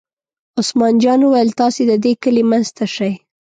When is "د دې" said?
1.87-2.13